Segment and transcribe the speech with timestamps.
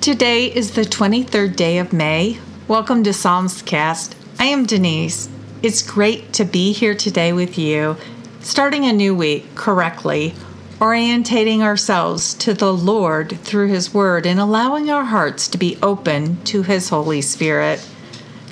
[0.00, 2.38] Today is the 23rd day of May.
[2.68, 4.14] Welcome to Psalms Cast.
[4.38, 5.28] I am Denise.
[5.60, 7.96] It's great to be here today with you,
[8.38, 10.34] starting a new week correctly,
[10.78, 16.42] orientating ourselves to the Lord through His Word and allowing our hearts to be open
[16.44, 17.86] to His Holy Spirit.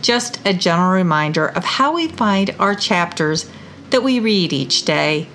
[0.03, 3.49] Just a general reminder of how we find our chapters
[3.91, 5.29] that we read each day.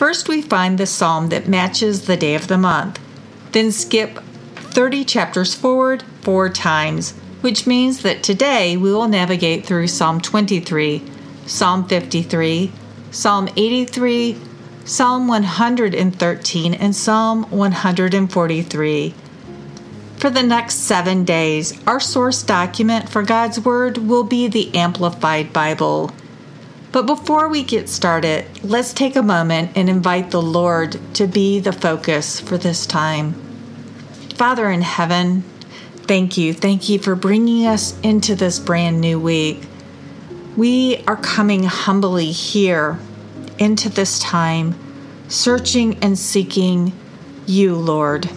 [0.00, 2.98] First, we find the psalm that matches the day of the month,
[3.52, 4.18] then skip
[4.56, 11.02] 30 chapters forward four times, which means that today we will navigate through Psalm 23,
[11.44, 12.72] Psalm 53,
[13.10, 14.38] Psalm 83,
[14.86, 19.14] Psalm 113, and Psalm 143.
[20.16, 25.52] For the next seven days, our source document for God's Word will be the Amplified
[25.52, 26.10] Bible.
[26.92, 31.60] But before we get started, let's take a moment and invite the Lord to be
[31.60, 33.34] the focus for this time.
[34.34, 35.42] Father in heaven,
[36.08, 36.52] thank you.
[36.52, 39.62] Thank you for bringing us into this brand new week.
[40.56, 42.98] We are coming humbly here
[43.58, 44.74] into this time,
[45.28, 46.92] searching and seeking
[47.46, 48.28] you, Lord.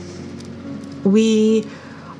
[1.03, 1.67] We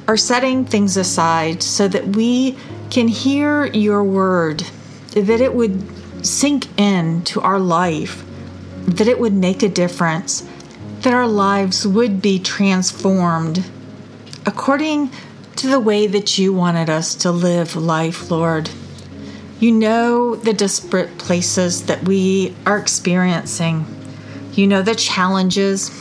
[0.08, 2.58] are setting things aside so that we
[2.90, 4.66] can hear your word,
[5.12, 8.24] that it would sink in to our life,
[8.86, 10.48] that it would make a difference,
[11.02, 13.64] that our lives would be transformed
[14.46, 15.10] according
[15.56, 18.70] to the way that you wanted us to live life, Lord.
[19.60, 23.86] You know the disparate places that we are experiencing.
[24.54, 25.92] You know the challenges.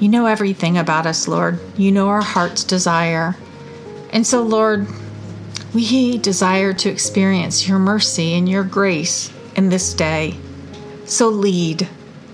[0.00, 1.58] You know everything about us, Lord.
[1.76, 3.36] You know our heart's desire.
[4.10, 4.86] And so, Lord,
[5.74, 10.34] we desire to experience your mercy and your grace in this day.
[11.04, 11.88] So lead,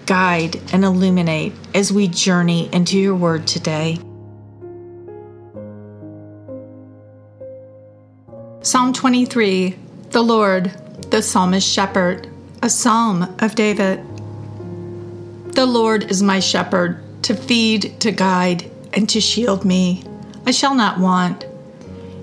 [0.06, 3.98] guide, and illuminate as we journey into your word today.
[8.62, 9.76] Psalm 23
[10.10, 10.66] The Lord,
[11.10, 12.28] the psalmist shepherd,
[12.62, 14.02] a psalm of David.
[15.54, 20.04] The Lord is my shepherd, to feed, to guide, and to shield me.
[20.46, 21.46] I shall not want.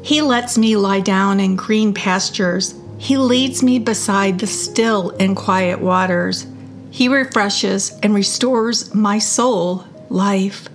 [0.04, 2.76] He lets me lie down in green pastures.
[2.98, 6.48] He leads me beside the still and quiet waters.
[6.90, 10.68] He refreshes and restores my soul life.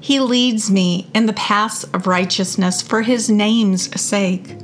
[0.00, 4.56] He leads me in the paths of righteousness for his name's sake.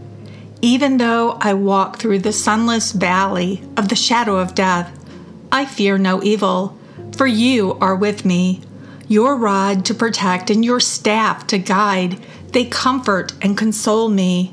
[0.61, 4.93] Even though I walk through the sunless valley of the shadow of death,
[5.51, 6.77] I fear no evil,
[7.17, 8.61] for you are with me.
[9.09, 12.21] Your rod to protect and your staff to guide,
[12.53, 14.53] they comfort and console me.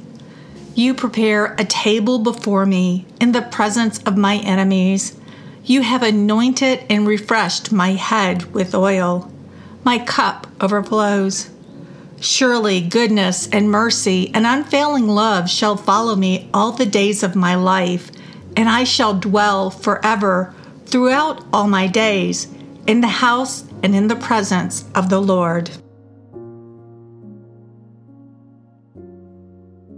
[0.75, 5.17] You prepare a table before me in the presence of my enemies.
[5.63, 9.31] You have anointed and refreshed my head with oil.
[9.83, 11.49] My cup overflows.
[12.19, 17.55] Surely goodness and mercy and unfailing love shall follow me all the days of my
[17.55, 18.11] life,
[18.55, 20.53] and I shall dwell forever
[20.85, 22.47] throughout all my days
[22.87, 25.69] in the house and in the presence of the Lord.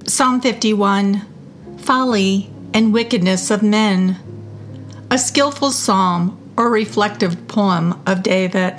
[0.09, 1.21] Psalm 51
[1.77, 4.17] Folly and Wickedness of Men.
[5.11, 8.73] A skillful psalm or reflective poem of David.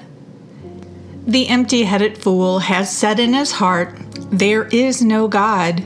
[1.29, 3.97] The empty headed fool has said in his heart,
[4.33, 5.85] There is no God.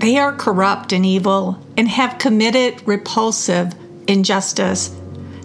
[0.00, 3.72] They are corrupt and evil and have committed repulsive
[4.08, 4.92] injustice.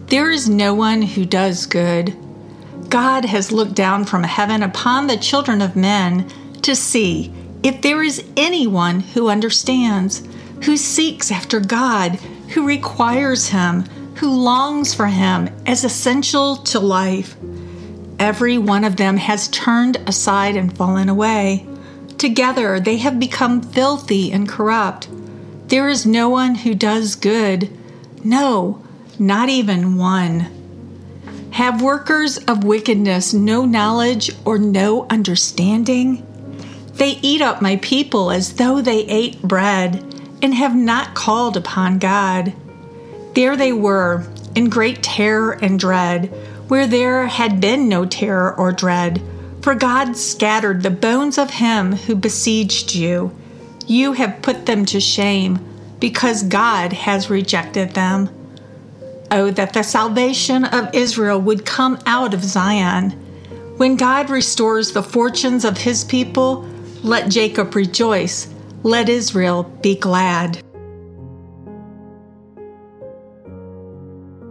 [0.07, 2.17] There is no one who does good.
[2.89, 6.31] God has looked down from heaven upon the children of men
[6.63, 7.31] to see
[7.65, 10.21] if there is anyone who understands,
[10.65, 12.11] who seeks after God,
[12.53, 13.81] who requires Him,
[14.17, 17.35] who longs for Him as essential to life.
[18.19, 21.65] Every one of them has turned aside and fallen away.
[22.19, 25.09] Together they have become filthy and corrupt.
[25.69, 27.75] There is no one who does good.
[28.23, 28.85] No,
[29.17, 30.51] not even one.
[31.49, 36.23] Have workers of wickedness no knowledge or no understanding?
[36.95, 40.03] They eat up my people as though they ate bread
[40.41, 42.53] and have not called upon God.
[43.33, 44.25] There they were,
[44.55, 46.33] in great terror and dread
[46.67, 49.21] where there had been no terror or dread,
[49.61, 53.35] for God scattered the bones of him who besieged you.
[53.87, 55.59] You have put them to shame,
[55.99, 58.29] because God has rejected them.
[59.31, 63.11] Oh, that the salvation of Israel would come out of Zion.
[63.77, 66.67] When God restores the fortunes of his people,
[67.05, 70.59] let Jacob rejoice, let Israel be glad.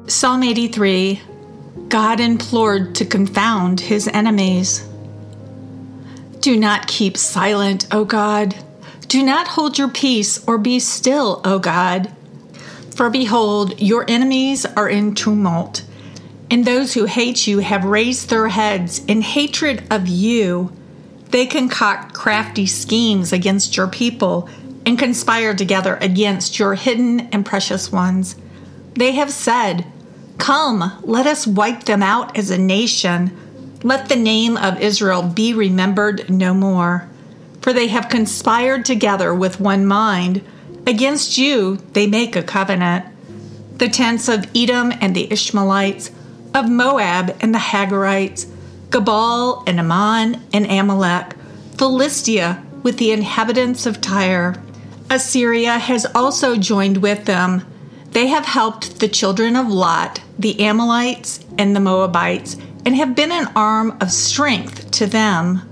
[0.06, 1.20] Psalm 83
[1.88, 4.88] God implored to confound his enemies.
[6.38, 8.54] Do not keep silent, O God.
[9.08, 12.12] Do not hold your peace or be still, O God.
[12.94, 15.82] For behold, your enemies are in tumult,
[16.50, 20.72] and those who hate you have raised their heads in hatred of you.
[21.34, 24.48] They concoct crafty schemes against your people
[24.86, 28.36] and conspire together against your hidden and precious ones.
[28.92, 29.84] They have said,
[30.38, 33.36] Come, let us wipe them out as a nation.
[33.82, 37.08] Let the name of Israel be remembered no more.
[37.62, 40.40] For they have conspired together with one mind.
[40.86, 43.06] Against you they make a covenant.
[43.78, 46.12] The tents of Edom and the Ishmaelites,
[46.54, 48.46] of Moab and the Hagarites,
[48.94, 51.34] Gebal and Ammon and Amalek,
[51.76, 54.62] Philistia with the inhabitants of Tyre.
[55.10, 57.66] Assyria has also joined with them.
[58.12, 62.56] They have helped the children of Lot, the Amalekites, and the Moabites,
[62.86, 65.68] and have been an arm of strength to them.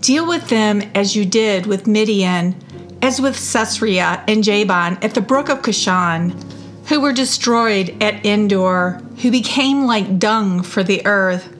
[0.00, 2.56] Deal with them as you did with Midian,
[3.02, 6.42] as with Sisera and Jabin at the brook of Kishon,
[6.88, 11.54] who were destroyed at Endor, who became like dung for the earth.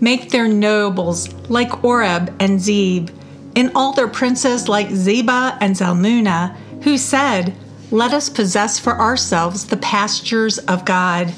[0.00, 3.10] Make their nobles like Oreb and Zeb,
[3.54, 7.54] and all their princes like Zebah and Zalmunna, who said,
[7.90, 11.32] Let us possess for ourselves the pastures of God.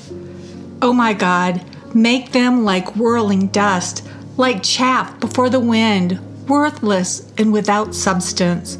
[0.83, 1.65] O my God,
[1.95, 4.07] make them like whirling dust,
[4.37, 6.19] like chaff before the wind,
[6.49, 8.79] worthless and without substance.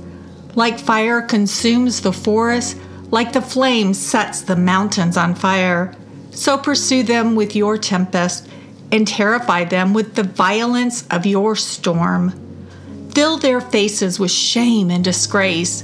[0.55, 2.77] Like fire consumes the forest,
[3.11, 5.95] like the flame sets the mountains on fire.
[6.31, 8.49] So pursue them with your tempest
[8.91, 12.33] and terrify them with the violence of your storm
[13.19, 15.83] fill their faces with shame and disgrace,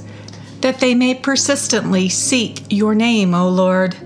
[0.61, 3.97] that they may persistently seek your name, O Lord.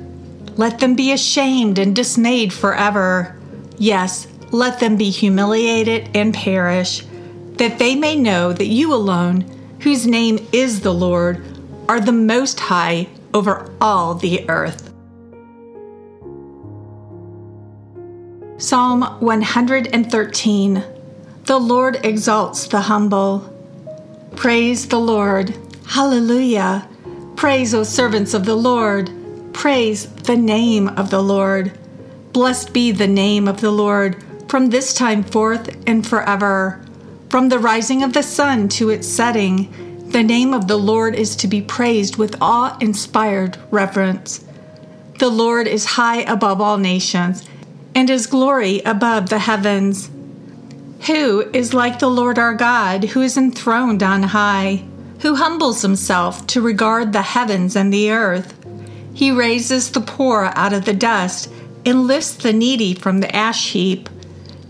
[0.57, 3.37] Let them be ashamed and dismayed forever.
[3.77, 7.05] Yes, let them be humiliated and perish,
[7.59, 9.43] that they may know that you alone,
[9.81, 11.45] whose name is the Lord,
[11.87, 14.88] are the most high over all the earth.
[18.59, 20.85] Psalm 113
[21.49, 23.39] the Lord exalts the humble.
[24.37, 25.57] Praise the Lord.
[25.87, 26.87] Hallelujah.
[27.37, 29.11] Praise, O servants of the Lord.
[29.55, 31.73] Praise the name of the Lord.
[32.35, 36.85] Blessed be the name of the Lord from this time forth and forever.
[37.31, 39.73] From the rising of the sun to its setting,
[40.11, 44.45] the name of the Lord is to be praised with awe inspired reverence.
[45.19, 47.49] The Lord is high above all nations,
[47.99, 50.09] and his glory above the heavens.
[51.09, 54.85] Who is like the Lord our God, who is enthroned on high,
[55.23, 58.55] who humbles himself to regard the heavens and the earth?
[59.13, 61.51] He raises the poor out of the dust
[61.85, 64.09] and lifts the needy from the ash heap,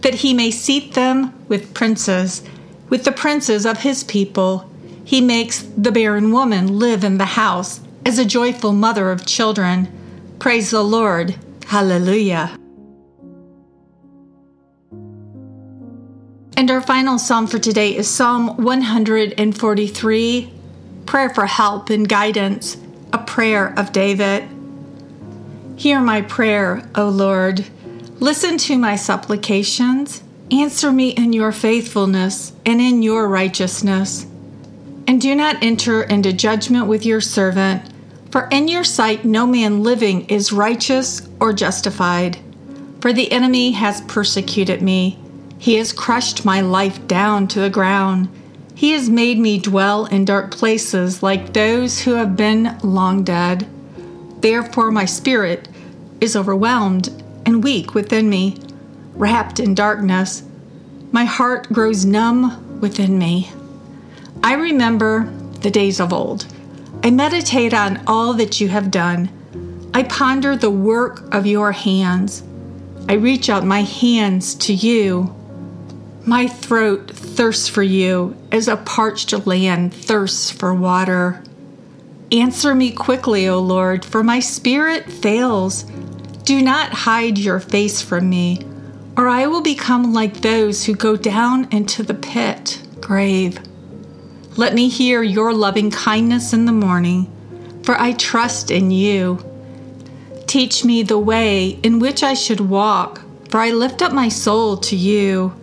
[0.01, 2.43] that he may seat them with princes,
[2.89, 4.71] with the princes of his people.
[5.05, 9.87] He makes the barren woman live in the house as a joyful mother of children.
[10.39, 11.37] Praise the Lord.
[11.67, 12.59] Hallelujah.
[16.59, 20.53] And our final psalm for today is Psalm 143
[21.07, 22.77] Prayer for Help and Guidance,
[23.13, 24.43] a prayer of David.
[25.77, 27.65] Hear my prayer, O Lord.
[28.19, 30.25] Listen to my supplications.
[30.51, 34.27] Answer me in your faithfulness and in your righteousness.
[35.07, 37.89] And do not enter into judgment with your servant,
[38.33, 42.37] for in your sight no man living is righteous or justified.
[43.01, 45.21] For the enemy has persecuted me
[45.59, 48.29] he has crushed my life down to the ground.
[48.75, 53.67] He has made me dwell in dark places like those who have been long dead.
[54.41, 55.69] Therefore, my spirit
[56.21, 57.09] is overwhelmed
[57.45, 58.57] and weak within me,
[59.15, 60.45] wrapped in darkness.
[61.11, 63.51] My heart grows numb within me.
[64.45, 65.25] I remember
[65.61, 66.47] the days of old.
[67.03, 69.29] I meditate on all that you have done.
[69.93, 72.45] I ponder the work of your hands.
[73.09, 75.35] I reach out my hands to you
[76.29, 81.43] my throat thirsts for you as a parched land thirsts for water.
[82.31, 85.85] Answer me quickly, O Lord, for my spirit fails.
[86.45, 88.61] Do not hide your face from me,
[89.17, 93.59] or I will become like those who go down into the pit, grave.
[94.59, 97.33] Let me hear your loving kindness in the morning,
[97.85, 99.43] for I trust in you.
[100.47, 104.77] Teach me the way in which I should walk, for I lift up my soul
[104.77, 105.55] to you.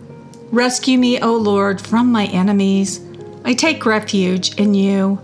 [0.52, 3.00] Rescue me, O Lord, from my enemies.
[3.44, 5.20] I take refuge in you.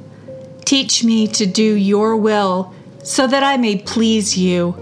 [0.64, 4.74] Teach me to do your will so that I may please you.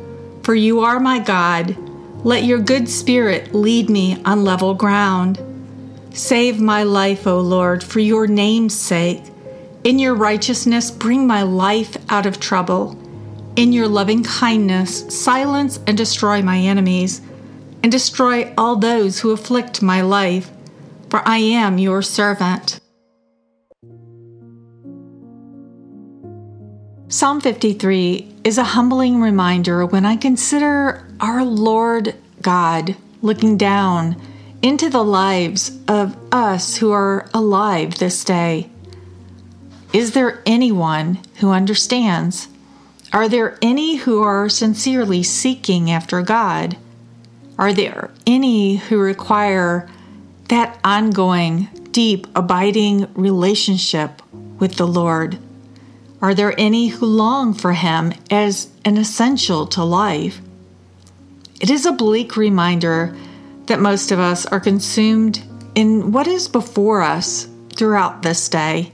[0.42, 1.76] For you are my God.
[2.24, 5.40] Let your good spirit lead me on level ground.
[6.12, 9.22] Save my life, O Lord, for your name's sake.
[9.84, 12.98] In your righteousness, bring my life out of trouble.
[13.56, 17.20] In your loving kindness, silence and destroy my enemies,
[17.82, 20.50] and destroy all those who afflict my life,
[21.08, 22.80] for I am your servant.
[27.08, 34.20] Psalm 53 is a humbling reminder when I consider our Lord God looking down
[34.62, 38.70] into the lives of us who are alive this day.
[39.92, 42.46] Is there anyone who understands?
[43.12, 46.76] Are there any who are sincerely seeking after God?
[47.60, 49.86] Are there any who require
[50.48, 54.22] that ongoing, deep, abiding relationship
[54.58, 55.38] with the Lord?
[56.22, 60.40] Are there any who long for Him as an essential to life?
[61.60, 63.14] It is a bleak reminder
[63.66, 65.42] that most of us are consumed
[65.74, 68.90] in what is before us throughout this day.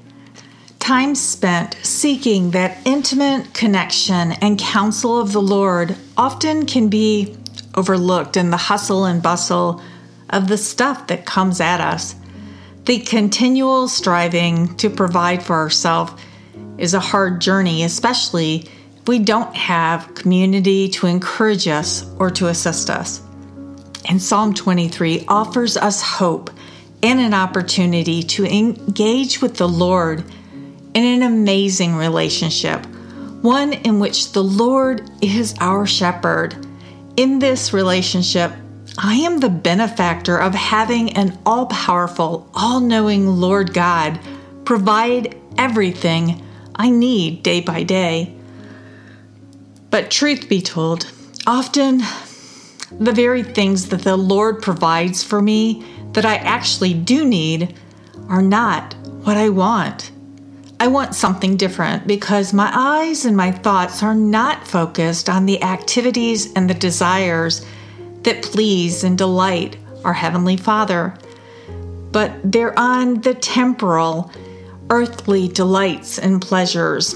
[0.81, 7.37] Time spent seeking that intimate connection and counsel of the Lord often can be
[7.77, 9.83] overlooked in the hustle and bustle
[10.31, 12.15] of the stuff that comes at us.
[12.85, 16.13] The continual striving to provide for ourselves
[16.79, 22.49] is a hard journey, especially if we don't have community to encourage us or to
[22.49, 23.23] assist us.
[24.09, 26.51] And Psalm 23 offers us hope
[27.03, 30.25] and an opportunity to engage with the Lord
[30.95, 32.85] in an amazing relationship,
[33.43, 36.66] one in which the Lord is our shepherd.
[37.17, 38.53] In this relationship,
[38.99, 44.21] I am the benefactor of having an all powerful, all knowing Lord God
[44.67, 46.45] provide everything
[46.75, 48.35] I need day by day.
[49.89, 51.11] But truth be told,
[51.47, 52.03] often
[52.93, 57.75] the very things that the Lord provides for me that I actually do need
[58.29, 60.11] are not what I want.
[60.79, 65.63] I want something different because my eyes and my thoughts are not focused on the
[65.63, 67.65] activities and the desires
[68.23, 71.17] that please and delight our Heavenly Father,
[72.13, 74.31] but they're on the temporal
[74.91, 77.15] earthly delights and pleasures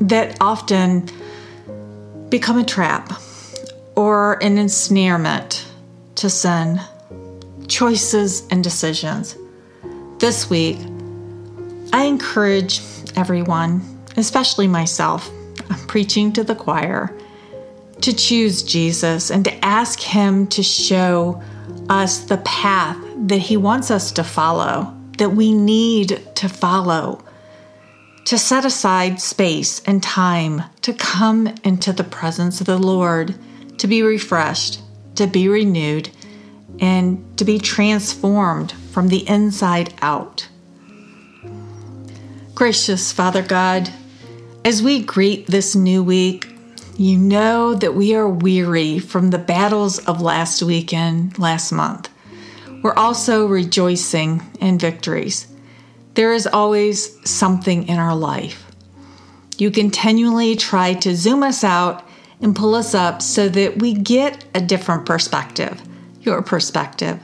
[0.00, 1.08] that often
[2.28, 3.12] become a trap
[3.96, 5.66] or an ensnarement
[6.16, 6.80] to sin,
[7.66, 9.36] choices, and decisions.
[10.18, 10.78] This week,
[11.92, 12.80] I encourage
[13.16, 13.82] everyone,
[14.16, 15.30] especially myself,
[15.70, 17.16] I'm preaching to the choir,
[18.00, 21.42] to choose Jesus and to ask Him to show
[21.88, 27.22] us the path that He wants us to follow that we need to follow,
[28.24, 33.34] to set aside space and time to come into the presence of the Lord,
[33.78, 34.80] to be refreshed,
[35.16, 36.08] to be renewed,
[36.80, 40.48] and to be transformed from the inside out.
[42.58, 43.88] Gracious Father God,
[44.64, 46.48] as we greet this new week,
[46.96, 52.10] you know that we are weary from the battles of last weekend, last month
[52.82, 55.46] we're also rejoicing in victories.
[56.14, 58.64] There is always something in our life.
[59.56, 62.06] You continually try to zoom us out
[62.40, 65.80] and pull us up so that we get a different perspective,
[66.22, 67.20] your perspective.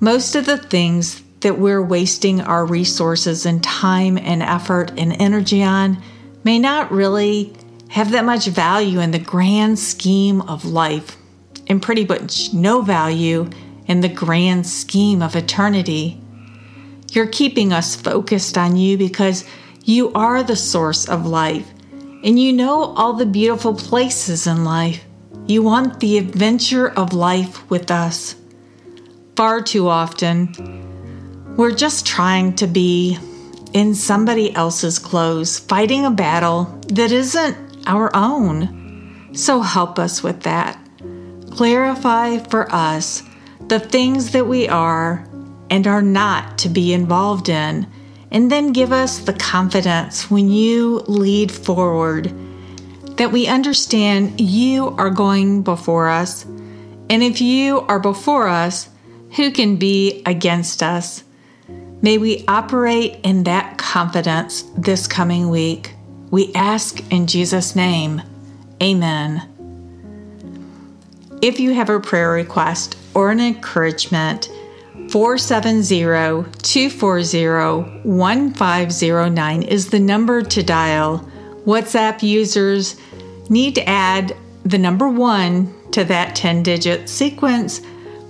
[0.00, 5.62] Most of the things that we're wasting our resources and time and effort and energy
[5.62, 6.02] on
[6.42, 7.54] may not really
[7.88, 11.18] have that much value in the grand scheme of life,
[11.66, 13.48] and pretty much no value
[13.86, 16.18] in the grand scheme of eternity.
[17.12, 19.44] You're keeping us focused on you because
[19.84, 21.70] you are the source of life
[22.24, 25.04] and you know all the beautiful places in life.
[25.46, 28.34] You want the adventure of life with us.
[29.36, 30.93] Far too often,
[31.56, 33.18] we're just trying to be
[33.72, 37.56] in somebody else's clothes, fighting a battle that isn't
[37.86, 39.30] our own.
[39.34, 40.78] So help us with that.
[41.50, 43.22] Clarify for us
[43.68, 45.28] the things that we are
[45.70, 47.86] and are not to be involved in,
[48.30, 52.32] and then give us the confidence when you lead forward
[53.16, 56.44] that we understand you are going before us.
[56.44, 58.88] And if you are before us,
[59.36, 61.22] who can be against us?
[62.04, 65.94] May we operate in that confidence this coming week.
[66.30, 68.20] We ask in Jesus' name.
[68.82, 69.40] Amen.
[71.40, 74.50] If you have a prayer request, or an encouragement,
[75.08, 81.26] 470 240 1509 is the number to dial.
[81.64, 83.00] WhatsApp users
[83.48, 87.80] need to add the number one to that 10 digit sequence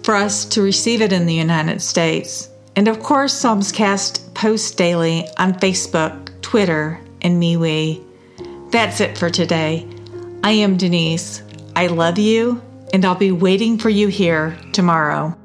[0.05, 2.51] for us to receive it in the United States.
[2.77, 8.03] And of course, Psalmscast posts daily on Facebook, Twitter, and MeWe.
[8.71, 9.89] That's it for today.
[10.43, 11.43] I am Denise.
[11.77, 12.61] I love you,
[12.93, 15.37] and I'll be waiting for you here tomorrow.